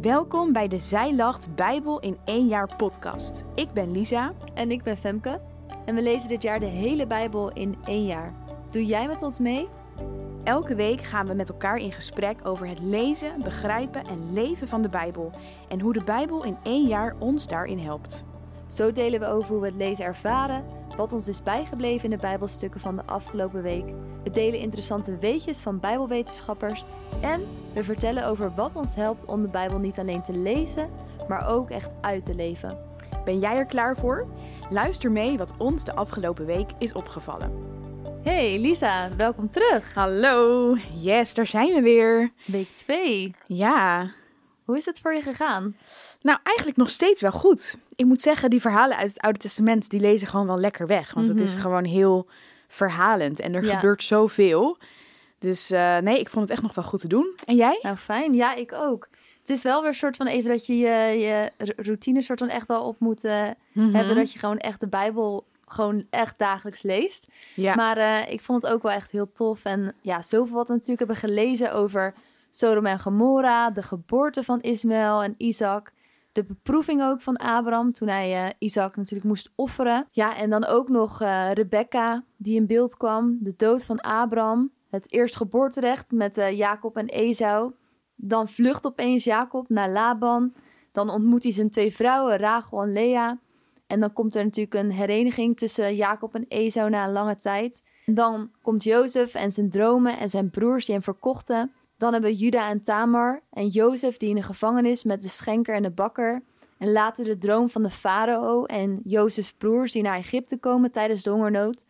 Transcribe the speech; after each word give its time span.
Welkom 0.00 0.52
bij 0.52 0.68
de 0.68 0.78
Zij 0.78 1.14
Lacht 1.14 1.54
Bijbel 1.54 2.00
in 2.00 2.16
één 2.24 2.46
jaar 2.46 2.76
podcast. 2.76 3.44
Ik 3.54 3.72
ben 3.72 3.90
Lisa. 3.90 4.32
En 4.54 4.70
ik 4.70 4.82
ben 4.82 4.96
Femke. 4.96 5.40
En 5.84 5.94
we 5.94 6.02
lezen 6.02 6.28
dit 6.28 6.42
jaar 6.42 6.60
de 6.60 6.66
hele 6.66 7.06
Bijbel 7.06 7.52
in 7.52 7.76
één 7.84 8.04
jaar. 8.04 8.34
Doe 8.70 8.84
jij 8.84 9.06
met 9.06 9.22
ons 9.22 9.38
mee? 9.38 9.68
Elke 10.42 10.74
week 10.74 11.00
gaan 11.00 11.26
we 11.26 11.34
met 11.34 11.48
elkaar 11.48 11.76
in 11.76 11.92
gesprek 11.92 12.38
over 12.42 12.68
het 12.68 12.80
lezen, 12.80 13.42
begrijpen 13.42 14.06
en 14.06 14.32
leven 14.32 14.68
van 14.68 14.82
de 14.82 14.88
Bijbel. 14.88 15.32
En 15.68 15.80
hoe 15.80 15.92
de 15.92 16.04
Bijbel 16.04 16.44
in 16.44 16.56
één 16.62 16.86
jaar 16.86 17.16
ons 17.18 17.46
daarin 17.46 17.78
helpt. 17.78 18.24
Zo 18.66 18.92
delen 18.92 19.20
we 19.20 19.26
over 19.26 19.50
hoe 19.50 19.60
we 19.60 19.66
het 19.66 19.76
lezen 19.76 20.04
ervaren, 20.04 20.64
wat 20.96 21.12
ons 21.12 21.28
is 21.28 21.42
bijgebleven 21.42 22.04
in 22.04 22.10
de 22.10 22.16
Bijbelstukken 22.22 22.80
van 22.80 22.96
de 22.96 23.02
afgelopen 23.06 23.62
week. 23.62 23.84
We 24.22 24.30
delen 24.30 24.58
interessante 24.58 25.18
weetjes 25.18 25.58
van 25.58 25.80
Bijbelwetenschappers 25.80 26.84
en 27.20 27.42
we 27.74 27.84
vertellen 27.84 28.26
over 28.26 28.54
wat 28.54 28.76
ons 28.76 28.94
helpt 28.94 29.24
om 29.24 29.42
de 29.42 29.48
Bijbel 29.48 29.78
niet 29.78 29.98
alleen 29.98 30.22
te 30.22 30.32
lezen, 30.32 30.90
maar 31.28 31.48
ook 31.48 31.70
echt 31.70 31.90
uit 32.00 32.24
te 32.24 32.34
leven. 32.34 32.78
Ben 33.24 33.38
jij 33.38 33.56
er 33.56 33.66
klaar 33.66 33.96
voor? 33.96 34.26
Luister 34.70 35.10
mee 35.10 35.38
wat 35.38 35.56
ons 35.58 35.84
de 35.84 35.94
afgelopen 35.94 36.46
week 36.46 36.70
is 36.78 36.92
opgevallen. 36.92 37.52
Hey 38.22 38.58
Lisa, 38.58 39.08
welkom 39.16 39.50
terug. 39.50 39.94
Hallo, 39.94 40.74
yes, 40.92 41.34
daar 41.34 41.46
zijn 41.46 41.74
we 41.74 41.80
weer. 41.80 42.32
Week 42.46 42.68
2. 42.68 43.34
Ja. 43.46 44.12
Hoe 44.64 44.76
is 44.76 44.84
het 44.84 45.00
voor 45.00 45.14
je 45.14 45.22
gegaan? 45.22 45.76
Nou, 46.20 46.38
eigenlijk 46.42 46.76
nog 46.76 46.90
steeds 46.90 47.22
wel 47.22 47.30
goed. 47.32 47.76
Ik 47.94 48.04
moet 48.06 48.22
zeggen, 48.22 48.50
die 48.50 48.60
verhalen 48.60 48.96
uit 48.96 49.08
het 49.08 49.20
Oude 49.20 49.38
Testament, 49.38 49.90
die 49.90 50.00
lezen 50.00 50.26
gewoon 50.28 50.46
wel 50.46 50.58
lekker 50.58 50.86
weg. 50.86 51.14
Want 51.14 51.28
het 51.28 51.40
is 51.40 51.52
Mhm. 51.52 51.62
gewoon 51.62 51.84
heel 51.84 52.26
verhalend 52.68 53.40
en 53.40 53.54
er 53.54 53.64
Ja. 53.64 53.74
gebeurt 53.74 54.02
zoveel. 54.02 54.78
Dus 55.38 55.70
eh, 55.70 55.98
nee, 55.98 56.18
ik 56.20 56.28
vond 56.28 56.42
het 56.44 56.52
echt 56.52 56.62
nog 56.62 56.74
wel 56.74 56.84
goed 56.84 57.00
te 57.00 57.08
doen. 57.08 57.34
En 57.44 57.56
jij? 57.56 57.78
Nou, 57.82 57.96
fijn. 57.96 58.34
Ja, 58.34 58.54
ik 58.54 58.72
ook. 58.72 59.08
Het 59.40 59.50
is 59.56 59.62
wel 59.62 59.80
weer 59.80 59.88
een 59.88 59.94
soort 59.94 60.16
van 60.16 60.26
even 60.26 60.50
dat 60.50 60.66
je 60.66 60.76
je, 60.78 61.50
routine 61.76 62.22
soort 62.22 62.38
van 62.38 62.48
echt 62.48 62.66
wel 62.66 62.82
op 62.82 63.00
moet 63.00 63.24
eh, 63.24 63.46
Mhm. 63.72 63.94
hebben. 63.94 64.14
Dat 64.16 64.32
je 64.32 64.38
gewoon 64.38 64.58
echt 64.58 64.80
de 64.80 64.86
Bijbel 64.88 65.44
gewoon 65.66 66.06
echt 66.10 66.38
dagelijks 66.38 66.82
leest. 66.82 67.28
Ja. 67.54 67.74
Maar 67.74 67.96
eh, 67.96 68.32
ik 68.32 68.40
vond 68.40 68.62
het 68.62 68.72
ook 68.72 68.82
wel 68.82 68.92
echt 68.92 69.10
heel 69.10 69.32
tof. 69.32 69.64
En 69.64 69.94
ja, 70.00 70.22
zoveel 70.22 70.54
wat 70.56 70.66
we 70.66 70.72
natuurlijk 70.72 70.98
hebben 70.98 71.16
gelezen 71.16 71.72
over 71.72 72.14
Sodom 72.56 72.86
en 72.86 73.00
Gomorra. 73.00 73.70
De 73.70 73.82
geboorte 73.82 74.42
van 74.42 74.60
Ismaël 74.60 75.22
en 75.22 75.34
Isaac. 75.38 75.92
De 76.32 76.44
beproeving 76.44 77.02
ook 77.02 77.20
van 77.20 77.36
Abraham 77.36 77.92
toen 77.92 78.08
hij 78.08 78.46
eh, 78.46 78.52
Isaac 78.58 78.96
natuurlijk 78.96 79.28
moest 79.28 79.52
offeren. 79.54 80.08
Ja, 80.10 80.36
en 80.36 80.50
dan 80.50 80.64
ook 80.64 80.88
nog 80.88 81.20
eh, 81.20 81.50
Rebecca 81.52 82.24
die 82.36 82.54
in 82.54 82.66
beeld 82.66 82.96
kwam. 82.96 83.38
De 83.40 83.54
dood 83.56 83.84
van 83.84 84.00
Abraham. 84.00 84.72
Het 84.90 85.12
eerstgeboorterecht 85.12 86.12
met 86.12 86.38
eh, 86.38 86.50
Jacob 86.50 86.96
en 86.96 87.06
Esau. 87.06 87.72
Dan 88.16 88.48
vlucht 88.48 88.86
opeens 88.86 89.24
Jacob 89.24 89.68
naar 89.68 89.90
Laban. 89.90 90.54
Dan 90.92 91.10
ontmoet 91.10 91.42
hij 91.42 91.52
zijn 91.52 91.70
twee 91.70 91.94
vrouwen, 91.94 92.36
Rachel 92.36 92.82
en 92.82 92.92
Lea. 92.92 93.38
En 93.86 94.00
dan 94.00 94.12
komt 94.12 94.34
er 94.34 94.44
natuurlijk 94.44 94.74
een 94.74 94.92
hereniging 94.92 95.56
tussen 95.56 95.94
Jacob 95.94 96.34
en 96.34 96.44
Esau 96.48 96.90
na 96.90 97.04
een 97.04 97.12
lange 97.12 97.36
tijd. 97.36 97.82
Dan 98.06 98.50
komt 98.62 98.84
Jozef 98.84 99.34
en 99.34 99.50
zijn 99.50 99.70
dromen 99.70 100.18
en 100.18 100.28
zijn 100.28 100.50
broers 100.50 100.84
die 100.84 100.94
hem 100.94 101.04
verkochten. 101.04 101.72
Dan 101.96 102.12
hebben 102.12 102.30
we 102.30 102.36
Juda 102.36 102.68
en 102.68 102.82
Tamar 102.82 103.42
en 103.50 103.66
Jozef 103.68 104.16
die 104.16 104.28
in 104.28 104.34
de 104.34 104.42
gevangenis 104.42 105.04
met 105.04 105.22
de 105.22 105.28
schenker 105.28 105.74
en 105.74 105.82
de 105.82 105.90
bakker. 105.90 106.42
En 106.78 106.92
later 106.92 107.24
de 107.24 107.38
droom 107.38 107.70
van 107.70 107.82
de 107.82 107.90
farao 107.90 108.64
en 108.64 109.00
Jozefs 109.04 109.52
broers 109.52 109.92
die 109.92 110.02
naar 110.02 110.18
Egypte 110.18 110.58
komen 110.58 110.90
tijdens 110.92 111.22
de 111.22 111.30
hongernood. 111.30 111.84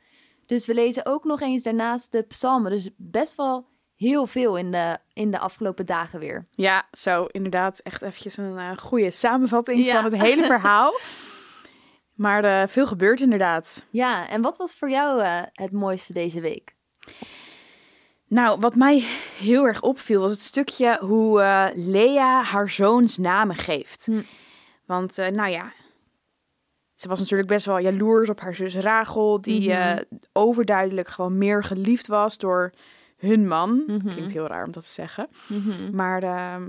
Dus 0.47 0.67
we 0.67 0.75
lezen 0.75 1.07
ook 1.07 1.25
nog 1.25 1.41
eens 1.41 1.63
daarnaast 1.63 2.13
de 2.13 2.23
psalmen. 2.23 2.71
Dus 2.71 2.91
best 2.97 3.35
wel 3.37 3.67
heel 3.97 4.27
veel 4.27 4.59
in 4.59 4.71
de, 4.71 4.99
in 5.13 5.31
de 5.31 5.39
afgelopen 5.39 5.87
dagen 5.87 6.19
weer. 6.21 6.47
Ja, 6.51 6.89
zo 6.93 7.25
inderdaad. 7.25 7.79
Echt 7.79 8.03
eventjes 8.03 8.37
een 8.37 8.59
eh, 8.59 8.77
goede 8.77 9.11
samenvatting 9.11 9.85
Ja. 9.85 9.95
van 10.03 10.05
het 10.13 10.21
hele 10.23 10.45
verhaal. 10.55 10.93
maar 12.15 12.45
eh, 12.45 12.69
veel 12.69 12.87
gebeurt 12.87 13.21
inderdaad. 13.21 13.87
Ja, 13.91 14.29
en 14.29 14.43
wat 14.43 14.57
was 14.57 14.75
voor 14.75 14.91
jou 14.91 15.21
eh, 15.23 15.43
het 15.53 15.73
mooiste 15.73 16.13
deze 16.13 16.41
week? 16.41 16.75
Nou, 18.35 18.61
wat 18.61 18.75
mij 18.75 19.05
heel 19.39 19.65
erg 19.67 19.81
opviel 19.83 20.21
was 20.21 20.31
het 20.31 20.43
stukje 20.43 20.99
hoe 21.01 21.41
eh, 21.41 21.67
Lea 21.75 22.43
haar 22.43 22.71
zoons 22.71 23.17
namen 23.19 23.57
geeft. 23.57 24.07
Hm. 24.07 24.21
Want, 24.87 25.19
eh, 25.19 25.29
nou 25.29 25.51
ja, 25.51 25.73
ze 26.95 27.09
was 27.09 27.19
natuurlijk 27.19 27.49
best 27.49 27.67
wel 27.67 27.79
jaloers 27.79 28.29
op 28.31 28.41
haar 28.41 28.55
zus 28.55 28.77
Rachel, 28.77 29.41
die 29.41 29.69
Mhm. 29.69 29.79
eh, 29.81 29.97
overduidelijk 30.33 31.09
gewoon 31.09 31.39
meer 31.39 31.65
geliefd 31.65 32.07
was 32.07 32.39
door 32.39 32.73
hun 33.17 33.49
man. 33.49 33.83
Mhm. 33.87 34.09
Klinkt 34.09 34.33
heel 34.33 34.47
raar 34.47 34.65
om 34.65 34.73
dat 34.73 34.83
te 34.85 34.91
zeggen. 34.93 35.29
Maar 35.93 36.23
ehm, 36.23 36.69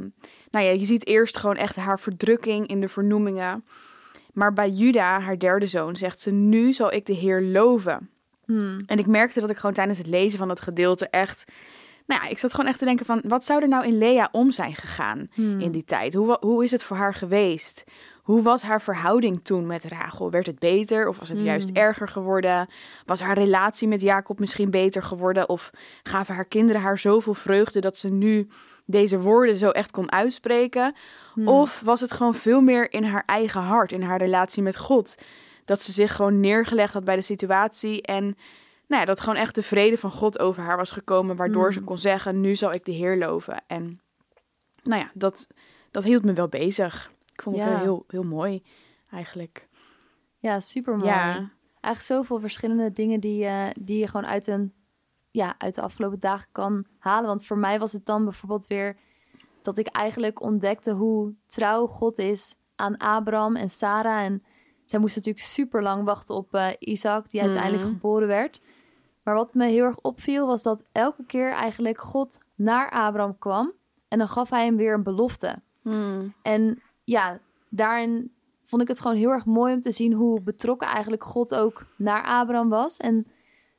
nou 0.49 0.65
ja, 0.65 0.71
je 0.71 0.85
ziet 0.85 1.07
eerst 1.07 1.37
gewoon 1.37 1.55
echt 1.57 1.75
haar 1.75 1.99
verdrukking 1.99 2.67
in 2.67 2.81
de 2.81 2.87
vernoemingen. 2.89 3.65
Maar 4.33 4.53
bij 4.53 4.69
Juda, 4.69 5.19
haar 5.19 5.39
derde 5.39 5.67
zoon, 5.67 5.95
zegt 5.95 6.21
ze: 6.21 6.31
Nu 6.31 6.73
zal 6.73 6.93
ik 6.93 7.05
de 7.05 7.13
Heer 7.13 7.41
loven. 7.41 8.09
Hmm. 8.45 8.77
En 8.85 8.99
ik 8.99 9.07
merkte 9.07 9.39
dat 9.39 9.49
ik 9.49 9.57
gewoon 9.57 9.75
tijdens 9.75 9.97
het 9.97 10.07
lezen 10.07 10.39
van 10.39 10.47
dat 10.47 10.61
gedeelte 10.61 11.07
echt. 11.07 11.43
Nou 12.07 12.23
ja, 12.23 12.29
ik 12.29 12.37
zat 12.37 12.51
gewoon 12.53 12.69
echt 12.69 12.79
te 12.79 12.85
denken 12.85 13.05
van 13.05 13.21
wat 13.27 13.43
zou 13.43 13.61
er 13.61 13.67
nou 13.67 13.85
in 13.85 13.97
Lea 13.97 14.29
om 14.31 14.51
zijn 14.51 14.75
gegaan 14.75 15.27
Hmm. 15.33 15.59
in 15.59 15.71
die 15.71 15.83
tijd? 15.83 16.13
Hoe, 16.13 16.37
hoe 16.41 16.63
is 16.63 16.71
het 16.71 16.83
voor 16.83 16.97
haar 16.97 17.13
geweest? 17.13 17.83
Hoe 18.23 18.41
was 18.41 18.61
haar 18.63 18.81
verhouding 18.81 19.43
toen 19.43 19.65
met 19.65 19.83
Rachel? 19.83 20.31
Werd 20.31 20.45
het 20.45 20.59
beter 20.59 21.07
of 21.07 21.19
was 21.19 21.29
het 21.29 21.41
juist 21.41 21.67
Hmm. 21.67 21.77
erger 21.77 22.07
geworden? 22.07 22.67
Was 23.05 23.21
haar 23.21 23.37
relatie 23.37 23.87
met 23.87 24.01
Jacob 24.01 24.39
misschien 24.39 24.69
beter 24.71 25.03
geworden? 25.03 25.49
Of 25.49 25.71
gaven 26.03 26.35
haar 26.35 26.45
kinderen 26.45 26.81
haar 26.81 26.97
zoveel 26.97 27.33
vreugde 27.33 27.79
dat 27.79 27.97
ze 27.97 28.09
nu 28.09 28.47
deze 28.85 29.19
woorden 29.19 29.57
zo 29.57 29.69
echt 29.69 29.91
kon 29.91 30.11
uitspreken? 30.11 30.93
Of 31.45 31.81
was 31.81 32.01
het 32.01 32.11
gewoon 32.11 32.35
veel 32.35 32.61
meer 32.61 32.91
in 32.93 33.03
haar 33.03 33.23
eigen 33.25 33.61
hart, 33.61 33.91
in 33.91 34.01
haar 34.01 34.17
relatie 34.17 34.63
met 34.63 34.77
God? 34.77 35.15
Dat 35.65 35.81
ze 35.81 35.91
zich 35.91 36.15
gewoon 36.15 36.39
neergelegd 36.39 36.93
had 36.93 37.03
bij 37.03 37.15
de 37.15 37.21
situatie 37.21 38.01
en 38.01 38.23
nou 38.87 38.99
ja, 39.01 39.05
dat 39.05 39.19
gewoon 39.19 39.35
echt 39.39 39.55
de 39.55 39.61
vrede 39.63 39.97
van 39.97 40.11
God 40.11 40.39
over 40.39 40.63
haar 40.63 40.77
was 40.77 40.91
gekomen, 40.91 41.35
waardoor 41.35 41.73
ze 41.73 41.79
Mm. 41.79 41.85
kon 41.85 41.97
zeggen: 41.97 42.41
Nu 42.41 42.55
zal 42.55 42.71
ik 42.73 42.85
de 42.85 42.91
Heer 42.91 43.17
loven. 43.17 43.63
En 43.67 43.99
nou 44.83 45.01
ja, 45.01 45.11
dat, 45.13 45.47
dat 45.91 46.03
hield 46.03 46.23
me 46.25 46.33
wel 46.33 46.47
bezig. 46.47 47.11
Ik 47.33 47.41
vond 47.41 47.55
het 47.55 47.65
Ja. 47.65 47.71
wel 47.71 47.79
heel, 47.81 48.03
heel 48.07 48.23
mooi 48.23 48.63
eigenlijk. 49.11 49.67
Ja, 50.39 50.59
super 50.59 50.95
mooi. 50.97 51.09
Ja, 51.09 51.53
Eigenlijk 51.81 52.15
zoveel 52.21 52.39
verschillende 52.39 52.91
dingen 52.91 53.19
die, 53.19 53.45
eh, 53.45 53.67
die 53.79 53.97
je 53.99 54.07
gewoon 54.07 54.25
uit, 54.25 54.47
een, 54.47 54.73
ja, 55.31 55.55
uit 55.57 55.75
de 55.75 55.81
afgelopen 55.81 56.19
dagen 56.19 56.47
kan 56.51 56.85
halen. 56.99 57.27
Want 57.27 57.45
voor 57.45 57.57
mij 57.57 57.79
was 57.79 57.91
het 57.91 58.05
dan 58.05 58.23
bijvoorbeeld 58.23 58.67
weer 58.67 58.97
dat 59.61 59.77
ik 59.77 59.87
eigenlijk 59.87 60.41
ontdekte 60.41 60.91
hoe 60.91 61.33
trouw 61.45 61.85
God 61.87 62.17
is 62.17 62.55
aan 62.75 62.97
Abraham 62.97 63.55
en 63.55 63.69
Sarah. 63.69 64.23
En 64.23 64.43
zij 64.85 64.99
moesten 64.99 65.21
natuurlijk 65.21 65.45
super 65.53 65.81
lang 65.83 66.03
wachten 66.03 66.35
op 66.35 66.53
eh, 66.53 66.67
Isaac, 66.79 67.29
die 67.29 67.41
uiteindelijk 67.41 67.83
Mhm. 67.83 67.91
geboren 67.91 68.27
werd. 68.27 68.61
Maar 69.23 69.35
wat 69.35 69.53
me 69.53 69.65
heel 69.65 69.83
erg 69.83 69.97
opviel 70.01 70.47
was 70.47 70.63
dat 70.63 70.83
elke 70.91 71.23
keer 71.25 71.51
eigenlijk 71.51 72.01
God 72.01 72.37
naar 72.55 72.89
Abraham 72.91 73.37
kwam. 73.37 73.71
En 74.07 74.17
dan 74.17 74.27
gaf 74.27 74.49
hij 74.49 74.65
hem 74.65 74.75
weer 74.75 74.93
een 74.93 75.03
belofte. 75.03 75.55
Hmm. 75.81 76.33
En 76.41 76.81
ja, 77.03 77.39
daarin 77.69 78.31
vond 78.63 78.81
ik 78.81 78.87
het 78.87 78.99
gewoon 78.99 79.17
heel 79.17 79.29
erg 79.29 79.45
mooi 79.45 79.73
om 79.73 79.81
te 79.81 79.91
zien 79.91 80.13
hoe 80.13 80.41
betrokken 80.41 80.87
eigenlijk 80.87 81.23
God 81.23 81.55
ook 81.55 81.85
naar 81.97 82.23
Abraham 82.25 82.69
was. 82.69 82.97
En 82.97 83.27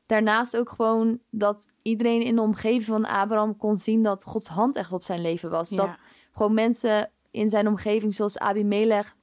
daarnaast 0.07 0.57
ook 0.57 0.71
gewoon 0.71 1.19
dat 1.31 1.69
iedereen 1.83 2.23
in 2.23 2.35
de 2.35 2.41
omgeving 2.43 2.85
van 2.85 3.05
Abraham 3.07 3.57
kon 3.57 3.77
zien 3.77 4.03
dat 4.03 4.25
Gods 4.25 4.49
hand 4.49 4.77
echt 4.77 4.93
op 4.93 5.03
zijn 5.03 5.21
leven 5.21 5.51
was. 5.51 5.71
Ja. 5.71 5.77
Dat 5.77 5.99
gewoon 6.33 6.55
mensen 6.55 7.11
in 7.31 7.49
zijn 7.49 7.69
omgeving, 7.69 8.15
zoals 8.15 8.39
Abimelech, 8.39 9.16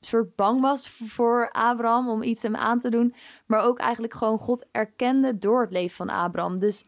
soort 0.00 0.36
bang 0.36 0.60
was 0.60 0.88
voor 0.88 1.50
Abraham 1.50 2.08
om 2.08 2.22
iets 2.22 2.42
hem 2.42 2.56
aan 2.56 2.80
te 2.80 2.90
doen. 2.90 3.14
Maar 3.46 3.60
ook 3.60 3.78
eigenlijk 3.78 4.14
gewoon 4.14 4.38
God 4.38 4.66
erkende 4.70 5.38
door 5.38 5.60
het 5.60 5.72
leven 5.72 5.96
van 5.96 6.08
Abraham. 6.08 6.58
Dus 6.58 6.84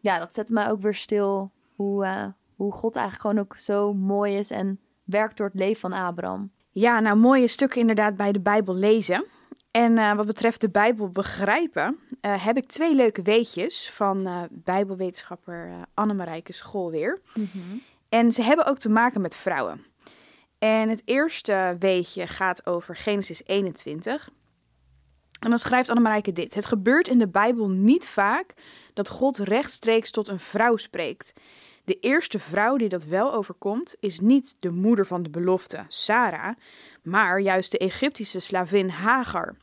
ja, 0.00 0.18
dat 0.18 0.34
zette 0.34 0.52
mij 0.52 0.70
ook 0.70 0.80
weer 0.80 0.94
stil 0.94 1.50
hoe, 1.74 2.04
eh, 2.04 2.26
hoe 2.56 2.72
God 2.72 2.94
eigenlijk 2.94 3.26
gewoon 3.26 3.44
ook 3.44 3.56
zo 3.56 3.94
mooi 3.94 4.36
is 4.36 4.50
en 4.50 4.80
werkt 5.04 5.36
door 5.36 5.46
het 5.46 5.58
leven 5.58 5.80
van 5.80 5.92
Abraham. 5.92 6.50
Ja, 6.70 7.00
nou 7.00 7.16
mooie 7.16 7.46
stukken 7.46 7.80
inderdaad 7.80 8.16
bij 8.16 8.32
de 8.32 8.40
Bijbel 8.40 8.74
lezen. 8.74 9.24
En 9.70 9.98
eh, 9.98 10.14
wat 10.14 10.26
betreft 10.26 10.60
de 10.60 10.70
Bijbel 10.70 11.08
begrijpen, 11.08 11.98
eh, 12.20 12.44
heb 12.44 12.56
ik 12.56 12.66
twee 12.66 12.94
leuke 12.94 13.22
weetjes 13.22 13.90
van 13.90 14.48
Bijbelwetenschapper 14.50 15.68
uh, 15.68 15.82
Annemarijke 15.94 16.52
Schoolweer. 16.52 17.20
En 18.08 18.32
ze 18.32 18.42
hebben 18.42 18.66
ook 18.66 18.78
te 18.78 18.88
maken 18.88 19.20
met 19.20 19.36
vrouwen. 19.36 19.89
En 20.60 20.88
het 20.88 21.02
eerste 21.04 21.76
weetje 21.78 22.26
gaat 22.26 22.66
over 22.66 22.96
Genesis 22.96 23.42
21. 23.44 24.30
En 25.40 25.50
dan 25.50 25.58
schrijft 25.58 25.88
Annemarijke 25.88 26.32
dit. 26.32 26.54
Het 26.54 26.66
gebeurt 26.66 27.08
in 27.08 27.18
de 27.18 27.28
Bijbel 27.28 27.68
niet 27.68 28.08
vaak 28.08 28.54
dat 28.94 29.08
God 29.08 29.38
rechtstreeks 29.38 30.10
tot 30.10 30.28
een 30.28 30.38
vrouw 30.38 30.76
spreekt. 30.76 31.32
De 31.84 31.98
eerste 32.00 32.38
vrouw 32.38 32.76
die 32.76 32.88
dat 32.88 33.04
wel 33.04 33.32
overkomt, 33.32 33.96
is 34.00 34.20
niet 34.20 34.56
de 34.58 34.70
moeder 34.70 35.06
van 35.06 35.22
de 35.22 35.30
belofte, 35.30 35.84
Sarah, 35.88 36.56
maar 37.02 37.40
juist 37.40 37.70
de 37.70 37.78
Egyptische 37.78 38.40
slavin 38.40 38.88
Hagar. 38.88 39.56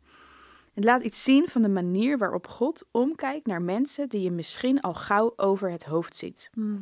Het 0.73 0.83
laat 0.83 1.03
iets 1.03 1.23
zien 1.23 1.47
van 1.47 1.61
de 1.61 1.69
manier 1.69 2.17
waarop 2.17 2.47
God 2.47 2.85
omkijkt 2.91 3.45
naar 3.45 3.61
mensen 3.61 4.09
die 4.09 4.21
je 4.21 4.31
misschien 4.31 4.81
al 4.81 4.93
gauw 4.93 5.33
over 5.35 5.71
het 5.71 5.83
hoofd 5.83 6.15
ziet. 6.15 6.50
Hm, 6.53 6.77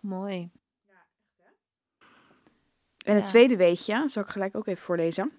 mooi. 0.00 0.50
En 3.08 3.14
het 3.14 3.22
Ja. 3.22 3.28
tweede 3.28 3.56
weetje, 3.56 4.04
zal 4.06 4.22
ik 4.22 4.28
gelijk 4.28 4.56
ook 4.56 4.66
even 4.66 4.82
voorlezen. 4.82 5.32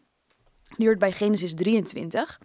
Die 0.77 0.85
hoort 0.87 0.99
bij 0.99 1.11
Genesis 1.11 1.53
23. 1.53 2.39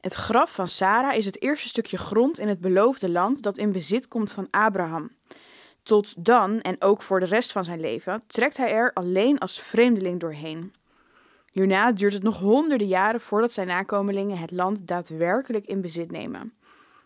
Het 0.00 0.14
graf 0.14 0.52
van 0.52 0.68
Sarah 0.68 1.16
is 1.16 1.24
het 1.24 1.42
eerste 1.42 1.68
stukje 1.68 1.96
grond 1.98 2.38
in 2.38 2.48
het 2.48 2.60
beloofde 2.60 3.08
land 3.08 3.42
dat 3.42 3.58
in 3.58 3.72
bezit 3.72 4.08
komt 4.08 4.32
van 4.32 4.48
Abraham. 4.50 5.10
Tot 5.82 6.24
dan, 6.24 6.60
en 6.60 6.76
ook 6.82 7.02
voor 7.02 7.20
de 7.20 7.26
rest 7.26 7.52
van 7.52 7.64
zijn 7.64 7.80
leven, 7.80 8.22
trekt 8.26 8.56
hij 8.56 8.72
er 8.72 8.92
alleen 8.92 9.38
als 9.38 9.60
vreemdeling 9.60 10.20
doorheen. 10.20 10.74
Hierna 11.52 11.92
duurt 11.92 12.12
het 12.12 12.22
nog 12.22 12.38
honderden 12.38 12.86
jaren 12.86 13.20
voordat 13.20 13.52
zijn 13.52 13.66
nakomelingen 13.66 14.38
het 14.38 14.50
land 14.50 14.86
daadwerkelijk 14.86 15.66
in 15.66 15.80
bezit 15.80 16.10
nemen. 16.10 16.52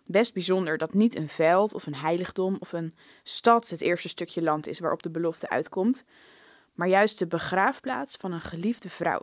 Best 0.06 0.34
bijzonder 0.34 0.78
dat 0.78 0.94
niet 0.94 1.16
een 1.16 1.28
veld 1.28 1.74
of 1.74 1.86
een 1.86 1.94
heiligdom 1.94 2.56
of 2.58 2.72
een 2.72 2.94
stad 3.22 3.68
het 3.68 3.80
eerste 3.80 4.08
stukje 4.08 4.42
land 4.42 4.66
is 4.66 4.78
waarop 4.78 5.02
de 5.02 5.10
belofte 5.10 5.48
uitkomt, 5.48 6.04
maar 6.74 6.88
juist 6.88 7.18
de 7.18 7.26
begraafplaats 7.26 8.16
van 8.16 8.32
een 8.32 8.40
geliefde 8.40 8.88
vrouw. 8.88 9.20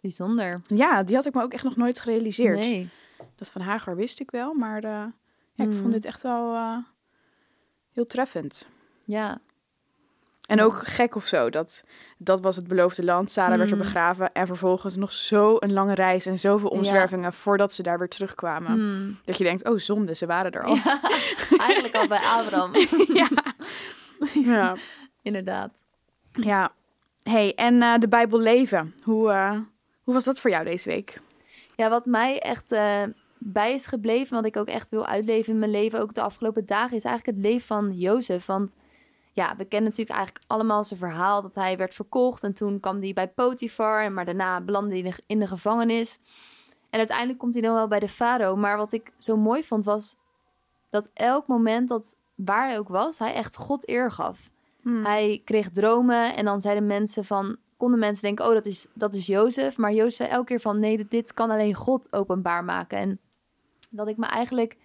Bijzonder. 0.00 0.60
Ja, 0.66 1.02
die 1.02 1.16
had 1.16 1.26
ik 1.26 1.34
me 1.34 1.42
ook 1.42 1.52
echt 1.52 1.64
nog 1.64 1.76
nooit 1.76 2.00
gerealiseerd. 2.00 2.58
Nee. 2.58 2.88
Dat 3.36 3.50
van 3.50 3.60
Hagar 3.60 3.96
wist 3.96 4.20
ik 4.20 4.30
wel, 4.30 4.54
maar 4.54 4.84
eh, 4.84 4.90
ja, 5.54 5.64
ik 5.64 5.66
Mm. 5.66 5.72
vond 5.72 5.92
dit 5.92 6.04
echt 6.04 6.22
wel 6.22 6.54
eh, 6.54 6.76
heel 7.92 8.04
treffend. 8.04 8.68
Ja. 9.04 9.38
En 10.46 10.60
ook 10.62 10.86
gek 10.86 11.14
of 11.14 11.26
zo, 11.26 11.50
dat, 11.50 11.84
dat 12.18 12.40
was 12.40 12.56
het 12.56 12.68
beloofde 12.68 13.04
land. 13.04 13.30
Sarah 13.30 13.56
werd 13.58 13.70
er 13.70 13.76
Mm. 13.76 13.82
begraven 13.82 14.32
en 14.32 14.46
vervolgens 14.46 14.96
nog 14.96 15.12
zo 15.12 15.56
een 15.58 15.72
lange 15.72 15.94
reis 15.94 16.26
en 16.26 16.38
zoveel 16.38 16.72
Ja. 16.72 16.78
omzwervingen 16.78 17.32
voordat 17.32 17.72
ze 17.72 17.82
daar 17.82 17.98
weer 17.98 18.08
terugkwamen. 18.08 19.18
Dat 19.24 19.38
je 19.38 19.44
denkt, 19.44 19.64
oh 19.68 19.78
zonde, 19.78 20.14
ze 20.14 20.26
waren 20.26 20.52
er 20.52 20.62
al. 20.64 20.74
Ja, 20.74 21.00
eigenlijk 21.68 21.96
al 21.96 22.06
bij 22.08 22.18
Abraham. 22.24 22.72
ja. 23.20 23.28
ja. 24.54 24.76
Inderdaad. 25.22 25.84
Ja. 26.42 26.72
hey, 27.22 27.54
en 27.54 27.82
eh, 27.82 27.98
de 27.98 28.08
Bijbel 28.08 28.38
leven. 28.38 28.94
Hoe, 29.02 29.30
eh, 29.30 29.58
hoe 30.02 30.14
was 30.14 30.24
dat 30.24 30.40
voor 30.40 30.50
jou 30.50 30.64
deze 30.64 30.88
week? 30.88 31.20
Ja, 31.76 31.88
wat 31.88 32.06
mij 32.06 32.40
echt 32.40 32.72
eh, 32.72 33.02
bij 33.38 33.74
is 33.74 33.86
gebleven, 33.86 34.36
wat 34.36 34.46
ik 34.46 34.56
ook 34.56 34.68
echt 34.68 34.90
wil 34.90 35.06
uitleven 35.06 35.52
in 35.52 35.58
mijn 35.58 35.70
leven, 35.70 36.00
ook 36.00 36.14
de 36.14 36.20
afgelopen 36.22 36.66
dagen, 36.66 36.96
is 36.96 37.04
eigenlijk 37.04 37.36
het 37.36 37.46
leven 37.46 37.66
van 37.66 37.92
Jozef. 37.98 38.46
Want 38.46 38.74
ja, 39.32 39.56
we 39.56 39.64
kennen 39.64 39.90
natuurlijk 39.90 40.16
eigenlijk 40.16 40.44
allemaal 40.46 40.84
zijn 40.84 41.00
verhaal 41.00 41.42
dat 41.42 41.54
hij 41.54 41.76
werd 41.76 41.94
verkocht 41.94 42.42
en 42.42 42.54
toen 42.54 42.80
kwam 42.80 43.00
hij 43.00 43.12
bij 43.12 43.28
Potifar, 43.28 44.12
maar 44.12 44.24
daarna 44.24 44.60
belandde 44.60 44.90
hij 44.90 44.98
in 44.98 45.10
de, 45.10 45.22
in 45.26 45.38
de 45.38 45.46
gevangenis. 45.46 46.18
En 46.90 46.98
uiteindelijk 46.98 47.38
komt 47.38 47.52
hij 47.52 47.62
dan 47.62 47.74
wel 47.74 47.88
bij 47.88 48.00
de 48.00 48.08
farao. 48.08 48.56
Maar 48.56 48.76
wat 48.76 48.92
ik 48.92 49.12
zo 49.18 49.36
mooi 49.36 49.64
vond 49.64 49.84
was 49.84 50.16
dat 50.90 51.10
elk 51.12 51.46
moment 51.46 51.88
dat 51.88 52.16
waar 52.34 52.66
hij 52.68 52.78
ook 52.78 52.88
was, 52.88 53.18
hij 53.18 53.34
echt 53.34 53.56
God 53.56 53.88
eer 53.88 54.12
gaf. 54.12 54.50
Hmm. 54.86 55.04
Hij 55.04 55.42
kreeg 55.44 55.70
dromen 55.70 56.36
en 56.36 56.44
dan 56.44 56.60
zeiden 56.60 56.86
mensen 56.86 57.24
van, 57.24 57.56
konden 57.76 57.98
mensen 57.98 58.22
denken, 58.22 58.46
oh 58.46 58.52
dat 58.52 58.66
is, 58.66 58.88
dat 58.94 59.14
is 59.14 59.26
Jozef. 59.26 59.76
Maar 59.76 59.92
Jozef 59.92 60.14
zei 60.14 60.28
elke 60.28 60.46
keer 60.46 60.60
van, 60.60 60.78
nee, 60.78 61.06
dit, 61.08 61.34
kan 61.34 61.50
alleen 61.50 61.74
God 61.74 62.12
openbaar 62.12 62.64
maken. 62.64 62.98
En 62.98 63.20
dat 63.90 64.08
ik 64.08 64.16
me 64.16 64.26
eigenlijk 64.26 64.76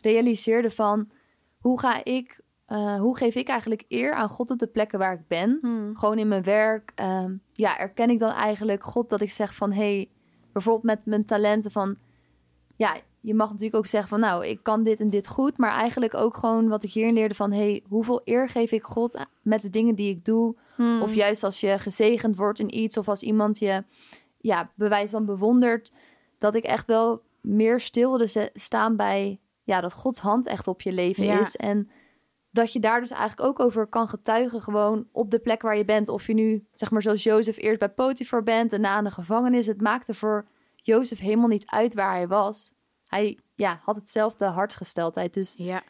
realiseerde 0.00 0.70
van, 0.70 1.10
hoe 1.58 1.80
ga 1.80 2.04
ik, 2.04 2.40
eh, 2.66 3.00
hoe 3.00 3.16
geef 3.16 3.34
ik 3.34 3.48
eigenlijk 3.48 3.84
eer 3.88 4.14
aan 4.14 4.28
God 4.28 4.50
op 4.50 4.58
de 4.58 4.66
plekken 4.66 4.98
waar 4.98 5.12
ik 5.12 5.28
ben? 5.28 5.58
Hmm. 5.60 5.96
Gewoon 5.96 6.18
in 6.18 6.28
mijn 6.28 6.42
werk. 6.42 6.92
ehm, 6.94 7.34
ja, 7.52 7.78
erken 7.78 8.10
ik 8.10 8.18
dan 8.18 8.32
eigenlijk 8.32 8.82
God 8.82 9.08
dat 9.08 9.20
ik 9.20 9.30
zeg 9.30 9.54
van, 9.54 9.72
hey, 9.72 10.10
bijvoorbeeld 10.52 10.84
met 10.84 11.06
mijn 11.06 11.24
talenten 11.24 11.70
van, 11.70 11.96
ja, 12.76 12.96
je 13.26 13.34
mag 13.34 13.48
natuurlijk 13.48 13.76
ook 13.76 13.86
zeggen 13.86 14.08
van, 14.08 14.20
nou, 14.20 14.46
ik 14.46 14.62
kan 14.62 14.82
dit 14.82 15.00
en 15.00 15.10
dit 15.10 15.28
goed, 15.28 15.58
maar 15.58 15.70
eigenlijk 15.70 16.14
ook 16.14 16.36
gewoon 16.36 16.68
wat 16.68 16.84
ik 16.84 16.92
hierin 16.92 17.14
leerde 17.14 17.34
van, 17.34 17.52
hey, 17.52 17.82
hoeveel 17.88 18.20
eer 18.24 18.48
geef 18.48 18.72
ik 18.72 18.84
God 18.84 19.26
met 19.42 19.62
de 19.62 19.70
dingen 19.70 19.94
die 19.94 20.10
ik 20.10 20.24
doe? 20.24 20.56
Hmm. 20.74 21.02
Of 21.02 21.14
juist 21.14 21.42
als 21.42 21.60
je 21.60 21.78
gezegend 21.78 22.36
wordt 22.36 22.58
in 22.58 22.78
iets 22.78 22.96
of 22.96 23.08
als 23.08 23.22
iemand 23.22 23.58
je, 23.58 23.84
ja, 24.40 24.70
bewijs 24.74 25.10
van 25.10 25.24
bewondert, 25.24 25.92
dat 26.38 26.54
ik 26.54 26.64
echt 26.64 26.86
wel 26.86 27.22
meer 27.40 27.80
stil 27.80 28.16
wilde 28.16 28.50
staan 28.52 28.96
bij, 28.96 29.40
ja, 29.62 29.80
dat 29.80 29.92
Gods 29.92 30.18
hand 30.18 30.46
echt 30.46 30.68
op 30.68 30.80
je 30.80 30.92
leven 30.92 31.24
Ja. 31.24 31.40
is 31.40 31.56
en 31.56 31.90
dat 32.50 32.72
je 32.72 32.80
daar 32.80 33.00
dus 33.00 33.10
eigenlijk 33.10 33.48
ook 33.48 33.60
over 33.60 33.86
kan 33.86 34.08
getuigen, 34.08 34.60
gewoon 34.60 35.06
op 35.12 35.30
de 35.30 35.38
plek 35.38 35.62
waar 35.62 35.76
je 35.76 35.84
bent. 35.84 36.08
Of 36.08 36.26
je 36.26 36.34
nu, 36.34 36.66
zeg 36.72 36.90
maar, 36.90 37.02
zoals 37.02 37.22
Jozef 37.22 37.58
eerst 37.58 37.78
bij 37.78 37.88
Potifar 37.88 38.42
bent 38.42 38.72
en 38.72 38.80
na 38.80 38.98
in 38.98 39.04
de 39.04 39.10
gevangenis. 39.10 39.66
Het 39.66 39.80
maakte 39.80 40.14
voor 40.14 40.46
Jozef 40.74 41.18
helemaal 41.18 41.48
niet 41.48 41.66
uit 41.66 41.94
waar 41.94 42.12
hij 42.12 42.28
was. 42.28 42.74
Hij 43.16 43.38
ja, 43.54 43.80
had 43.84 43.96
hetzelfde 43.96 44.44
hartsgesteldheid. 44.44 45.34
Dus 45.34 45.54
Ja. 45.58 45.82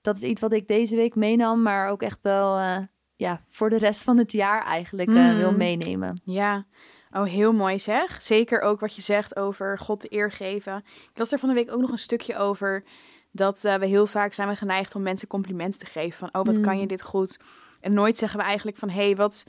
dat 0.00 0.16
is 0.16 0.22
iets 0.22 0.40
wat 0.40 0.52
ik 0.52 0.68
deze 0.68 0.96
week 0.96 1.14
meenam, 1.14 1.62
maar 1.62 1.88
ook 1.88 2.02
echt 2.02 2.20
wel 2.22 2.58
eh, 2.58 2.78
ja, 3.16 3.40
voor 3.48 3.70
de 3.70 3.78
rest 3.78 4.02
van 4.02 4.18
het 4.18 4.32
jaar 4.32 4.62
eigenlijk 4.64 5.08
eh, 5.08 5.14
Mm. 5.30 5.36
wil 5.36 5.52
meenemen. 5.52 6.20
Ja, 6.24 6.66
oh 7.10 7.24
heel 7.24 7.52
mooi 7.52 7.78
zeg. 7.78 8.22
Zeker 8.22 8.60
ook 8.60 8.80
wat 8.80 8.94
je 8.94 9.02
zegt 9.02 9.36
over 9.36 9.78
God 9.78 10.00
de 10.00 10.12
eer 10.14 10.30
geven. 10.32 10.76
Ik 11.12 11.18
las 11.18 11.32
er 11.32 11.38
van 11.38 11.48
de 11.48 11.54
week 11.54 11.72
ook 11.72 11.80
nog 11.80 11.90
een 11.90 11.98
stukje 11.98 12.36
over 12.36 12.84
dat 13.30 13.64
eh, 13.64 13.74
we 13.74 13.86
heel 13.86 14.06
vaak 14.06 14.32
zijn 14.32 14.48
we 14.48 14.56
geneigd 14.56 14.94
om 14.94 15.02
mensen 15.02 15.28
complimenten 15.28 15.78
te 15.80 15.86
geven 15.86 16.18
van 16.18 16.40
oh 16.40 16.46
wat 16.46 16.60
kan 16.60 16.76
je 16.76 16.82
Mm. 16.82 16.88
dit 16.88 17.02
goed. 17.02 17.38
En 17.80 17.92
nooit 17.94 18.18
zeggen 18.18 18.38
we 18.38 18.44
eigenlijk 18.44 18.76
van 18.76 18.88
hé 18.90 19.04
hey, 19.04 19.16
wat, 19.16 19.44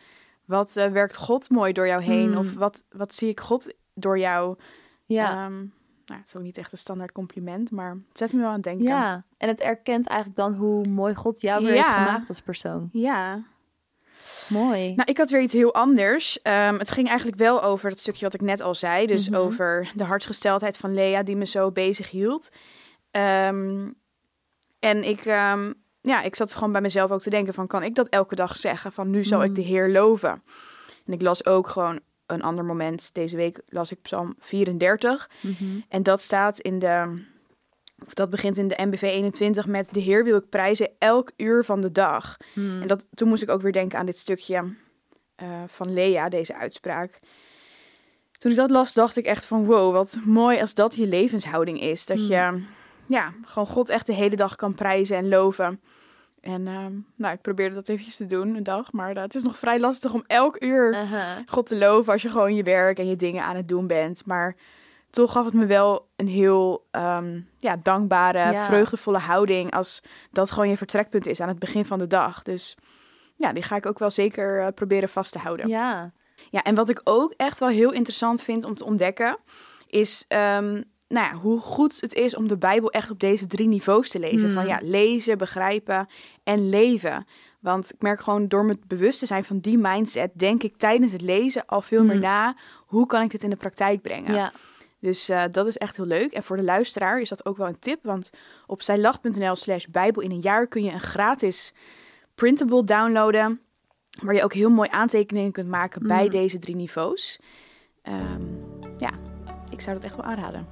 wat 0.46 0.74
werkt 0.74 1.18
God 1.18 1.50
mooi 1.50 1.74
door 1.74 1.88
jou 1.88 2.02
heen 2.04 2.30
Mm. 2.30 2.38
of 2.38 2.54
wat, 2.54 2.84
wat 2.90 3.14
zie 3.14 3.30
ik 3.30 3.40
God 3.40 3.74
door 3.94 4.20
jou. 4.20 4.58
Ja. 5.06 5.46
Ehm, 5.46 5.66
nou, 6.14 6.26
het 6.26 6.34
is 6.34 6.36
ook 6.36 6.44
niet 6.44 6.58
echt 6.58 6.72
een 6.72 6.78
standaard 6.78 7.12
compliment, 7.12 7.72
maar 7.72 7.90
het 8.10 8.18
zet 8.18 8.34
me 8.34 8.40
wel 8.40 8.48
aan 8.48 8.54
het 8.54 8.64
denken. 8.64 8.86
ja, 8.86 9.24
en 9.38 9.48
het 9.48 9.60
erkent 9.60 10.08
eigenlijk 10.08 10.40
dan 10.40 10.54
hoe 10.54 10.88
mooi 10.88 11.16
God 11.16 11.42
jou 11.42 11.64
weer 11.66 11.74
Ja. 11.76 11.84
heeft 11.84 11.96
gemaakt 12.08 12.30
als 12.30 12.42
persoon. 12.42 12.90
Ja. 12.92 13.44
Mooi. 14.50 14.94
Nou, 14.96 15.10
ik 15.10 15.18
had 15.18 15.30
weer 15.30 15.42
iets 15.42 15.54
heel 15.54 15.74
anders. 15.74 16.42
Ehm, 16.42 16.78
het 16.80 16.92
ging 16.92 17.08
eigenlijk 17.08 17.38
wel 17.38 17.64
over 17.64 17.90
het 17.90 18.00
stukje 18.00 18.24
wat 18.26 18.34
ik 18.34 18.42
net 18.42 18.62
al 18.62 18.76
zei. 18.76 19.06
Dus 19.08 19.30
Mhm. 19.30 19.40
over 19.40 19.92
de 19.96 20.04
hartsgesteldheid 20.04 20.78
van 20.78 20.94
Lea, 20.94 21.24
die 21.24 21.36
me 21.36 21.46
zo 21.46 21.72
bezig 21.72 22.10
hield. 22.12 22.50
Ehm, 23.12 23.90
en 24.80 25.04
ik, 25.08 25.26
ehm, 25.26 25.72
ja, 26.02 26.22
ik 26.22 26.36
zat 26.36 26.54
gewoon 26.54 26.72
bij 26.72 26.82
mezelf 26.82 27.12
ook 27.12 27.22
te 27.22 27.30
denken 27.30 27.54
van... 27.54 27.68
kan 27.68 27.84
ik 27.84 27.96
dat 27.96 28.08
elke 28.08 28.36
dag 28.36 28.58
zeggen? 28.58 28.92
Van 28.92 29.10
nu 29.10 29.24
zal 29.26 29.42
ik 29.44 29.50
Mm. 29.50 29.56
de 29.56 29.62
Heer 29.62 29.90
loven. 29.90 30.44
En 31.06 31.14
ik 31.14 31.22
las 31.22 31.46
ook 31.46 31.68
gewoon 31.68 32.00
een 32.34 32.44
ander 32.44 32.66
moment. 32.66 33.14
Deze 33.14 33.38
week 33.38 33.62
las 33.68 33.92
ik 33.92 34.02
Psalm 34.02 34.36
34. 34.40 35.30
Mhm. 35.42 35.64
En 35.90 36.04
dat 36.04 36.22
staat 36.22 36.60
in 36.60 36.80
de... 36.80 37.24
Of 38.06 38.14
dat 38.14 38.30
begint 38.30 38.58
in 38.58 38.68
de 38.68 38.80
MBV 38.86 39.02
21 39.02 39.66
met... 39.68 39.94
De 39.94 40.00
Heer 40.00 40.24
wil 40.24 40.38
ik 40.38 40.50
prijzen 40.50 40.90
elk 41.00 41.32
uur 41.38 41.64
van 41.64 41.82
de 41.82 41.92
dag. 41.92 42.38
Hmm. 42.54 42.82
En 42.82 42.88
dat, 42.88 43.06
toen 43.14 43.28
moest 43.28 43.44
ik 43.44 43.50
ook 43.50 43.62
weer 43.62 43.72
denken 43.72 44.00
aan 44.00 44.06
dit 44.06 44.18
stukje 44.18 44.76
eh, 45.36 45.48
van 45.68 45.94
Lea, 45.94 46.30
deze 46.30 46.56
uitspraak. 46.56 47.20
Toen 48.38 48.52
ik 48.52 48.58
dat 48.58 48.70
las, 48.70 48.94
dacht 48.94 49.18
ik 49.18 49.26
echt 49.26 49.46
van 49.46 49.66
wow, 49.66 49.94
wat 49.94 50.18
mooi 50.26 50.60
als 50.60 50.74
dat 50.74 50.96
je 50.96 51.08
levenshouding 51.08 51.82
is. 51.82 52.06
Dat 52.06 52.18
Mm. 52.18 52.24
je 52.28 52.64
ja, 53.08 53.34
gewoon 53.46 53.68
God 53.68 53.90
echt 53.90 54.06
de 54.06 54.14
hele 54.14 54.36
dag 54.36 54.56
kan 54.56 54.76
prijzen 54.76 55.18
en 55.18 55.28
loven. 55.28 55.82
En 56.44 56.68
ehm, 56.68 56.94
nou, 57.16 57.34
ik 57.34 57.42
probeerde 57.42 57.76
dat 57.76 57.90
eventjes 57.90 58.16
te 58.16 58.26
doen, 58.26 58.56
een 58.56 58.64
dag. 58.64 58.92
Maar 58.92 59.16
eh, 59.16 59.22
het 59.22 59.36
is 59.36 59.44
nog 59.44 59.58
vrij 59.58 59.80
lastig 59.80 60.14
om 60.14 60.24
elk 60.28 60.64
uur. 60.64 60.98
God 61.46 61.66
te 61.68 61.78
loven 61.78 62.14
als 62.14 62.22
je 62.22 62.30
gewoon 62.30 62.56
je 62.56 62.64
werk 62.64 62.98
en 63.00 63.08
je 63.08 63.16
dingen 63.16 63.44
aan 63.44 63.56
het 63.56 63.68
doen 63.68 63.88
bent. 63.88 64.26
Maar 64.26 64.56
toch 65.10 65.32
gaf 65.32 65.46
het 65.46 65.54
me 65.54 65.66
wel 65.66 66.08
een 66.16 66.28
heel 66.28 66.88
ehm, 66.92 67.40
ja, 67.58 67.78
dankbare, 67.84 68.52
Ja. 68.52 68.66
vreugdevolle 68.66 69.18
houding 69.18 69.72
als 69.74 70.04
dat 70.32 70.52
gewoon 70.52 70.70
je 70.70 70.78
vertrekpunt 70.78 71.28
is 71.28 71.40
aan 71.42 71.48
het 71.48 71.60
begin 71.60 71.86
van 71.86 72.00
de 72.00 72.08
dag. 72.08 72.42
Dus 72.42 72.78
ja, 73.38 73.54
die 73.54 73.64
ga 73.64 73.76
ik 73.76 73.86
ook 73.86 74.00
wel 74.00 74.12
zeker 74.12 74.62
eh, 74.62 74.68
proberen 74.76 75.10
vast 75.10 75.32
te 75.32 75.40
houden. 75.40 75.68
Ja. 75.68 76.12
Ja. 76.50 76.64
en 76.64 76.76
wat 76.76 76.90
ik 76.90 77.02
ook 77.04 77.34
echt 77.38 77.60
wel 77.60 77.70
heel 77.70 77.92
interessant 77.92 78.44
vind 78.44 78.66
om 78.66 78.76
te 78.76 78.86
ontdekken, 78.86 79.38
is 79.88 80.26
ehm, 80.28 80.82
nou 81.14 81.26
ja, 81.26 81.40
hoe 81.42 81.60
goed 81.60 82.02
het 82.02 82.14
is 82.14 82.36
om 82.36 82.48
de 82.48 82.58
Bijbel 82.58 82.92
echt 82.92 83.10
op 83.10 83.20
deze 83.20 83.48
drie 83.48 83.68
niveaus 83.68 84.10
te 84.10 84.20
lezen. 84.20 84.46
Hmm. 84.46 84.54
Van 84.54 84.66
ja, 84.68 84.80
lezen, 84.82 85.38
begrijpen 85.38 86.08
en 86.44 86.70
leven. 86.70 87.26
Want 87.60 87.94
ik 87.94 88.02
merk 88.02 88.22
gewoon 88.22 88.48
door 88.48 88.66
me 88.66 88.76
bewust 88.88 89.20
te 89.20 89.26
zijn 89.26 89.44
van 89.44 89.60
die 89.60 89.78
mindset, 89.78 90.32
denk 90.34 90.64
ik 90.64 90.78
tijdens 90.78 91.12
het 91.12 91.22
lezen 91.22 91.66
al 91.66 91.82
veel 91.82 92.04
meer 92.04 92.12
Hmm. 92.12 92.22
na. 92.22 92.56
Hoe 92.86 93.06
kan 93.06 93.22
ik 93.22 93.32
dit 93.32 93.44
in 93.44 93.50
de 93.50 93.56
praktijk 93.56 94.02
brengen? 94.02 94.34
Ja. 94.34 94.52
Dus 95.00 95.30
eh, 95.30 95.44
dat 95.52 95.68
is 95.68 95.78
echt 95.78 95.96
heel 95.98 96.06
leuk. 96.06 96.34
En 96.34 96.44
voor 96.44 96.58
de 96.58 96.64
luisteraar 96.64 97.20
is 97.22 97.30
dat 97.30 97.46
ook 97.46 97.58
wel 97.58 97.68
een 97.68 97.80
tip. 97.80 98.04
Want 98.04 98.30
op 98.68 98.82
zijlach.nl 98.82 99.56
slash 99.56 99.86
bijbel 99.86 100.22
in 100.22 100.32
een 100.32 100.42
jaar 100.42 100.68
kun 100.68 100.84
je 100.84 100.92
een 100.92 101.00
gratis 101.02 101.74
printable 102.36 102.84
downloaden. 102.84 103.62
Waar 104.22 104.34
je 104.36 104.44
ook 104.44 104.54
heel 104.54 104.70
mooi 104.70 104.90
aantekeningen 104.92 105.52
kunt 105.52 105.68
maken 105.70 106.08
bij 106.08 106.24
Mm. 106.24 106.30
deze 106.30 106.60
drie 106.60 106.76
niveaus. 106.76 107.40
Ehm, 108.02 108.42
ja, 108.98 109.10
ik 109.70 109.82
zou 109.82 109.96
dat 109.96 110.04
echt 110.06 110.16
wel 110.16 110.26
aanraden. 110.26 110.68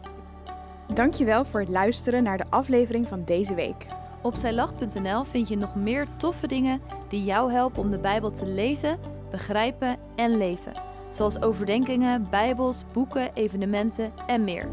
Dankjewel 0.94 1.46
voor 1.46 1.60
het 1.60 1.70
luisteren 1.70 2.24
naar 2.24 2.38
de 2.38 2.46
aflevering 2.50 3.08
van 3.08 3.24
deze 3.24 3.54
week. 3.54 3.86
Op 4.22 4.36
zijlach.nl 4.36 5.24
vind 5.24 5.48
je 5.48 5.58
nog 5.58 5.76
meer 5.76 6.08
toffe 6.18 6.48
dingen 6.48 6.82
die 7.08 7.24
jou 7.24 7.52
helpen 7.52 7.82
om 7.82 7.92
de 7.92 7.98
Bijbel 7.98 8.32
te 8.32 8.46
lezen, 8.46 9.00
begrijpen 9.30 9.98
en 10.16 10.38
leven. 10.38 10.74
Zoals 11.10 11.42
overdenkingen, 11.42 12.30
bijbels, 12.30 12.84
boeken, 12.94 13.34
evenementen 13.34 14.12
en 14.28 14.44
meer. 14.44 14.70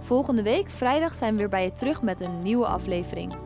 Volgende 0.00 0.42
week, 0.42 0.70
vrijdag, 0.70 1.14
zijn 1.14 1.32
we 1.32 1.38
weer 1.38 1.48
bij 1.48 1.64
je 1.64 1.72
terug 1.72 2.02
met 2.02 2.20
een 2.20 2.38
nieuwe 2.38 2.66
aflevering. 2.66 3.36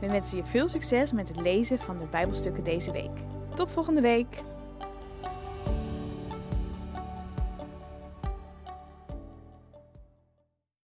We 0.00 0.08
wensen 0.10 0.36
je 0.36 0.44
veel 0.44 0.68
succes 0.68 1.12
met 1.12 1.28
het 1.28 1.40
lezen 1.40 1.78
van 1.78 1.98
de 1.98 2.06
Bijbelstukken 2.10 2.64
deze 2.64 2.92
week. 2.92 3.20
Tot 3.54 3.72
volgende 3.72 4.00
week! 4.00 4.42